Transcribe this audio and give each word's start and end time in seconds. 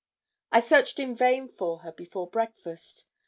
I 0.51 0.61
searched 0.61 0.97
in 0.97 1.13
vain 1.15 1.47
for 1.47 1.81
her 1.81 1.91
before 1.91 2.27
breakfast. 2.27 3.05